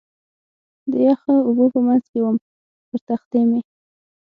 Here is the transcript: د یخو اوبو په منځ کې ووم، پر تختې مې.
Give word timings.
د 0.91 0.93
یخو 1.05 1.33
اوبو 1.47 1.65
په 1.73 1.79
منځ 1.87 2.03
کې 2.11 2.19
ووم، 2.21 2.37
پر 2.89 2.99
تختې 3.07 3.41
مې. 3.49 3.59